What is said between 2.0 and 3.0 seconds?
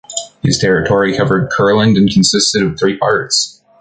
consisted of three